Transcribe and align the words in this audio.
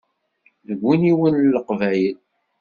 Deg 0.67 0.81
uniwel 0.91 1.33
n 1.37 1.51
leqbayel. 1.55 2.17